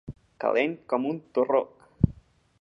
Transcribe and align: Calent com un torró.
Calent 0.43 0.73
com 0.93 1.05
un 1.11 1.21
torró. 1.39 1.61